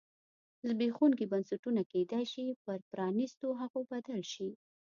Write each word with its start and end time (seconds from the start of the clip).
زبېښونکي 0.67 1.25
بنسټونه 1.31 1.81
کېدای 1.91 2.25
شي 2.33 2.45
پر 2.63 2.79
پرانیستو 2.91 3.47
هغو 3.61 3.81
بدل 3.91 4.21
شي. 4.33 4.49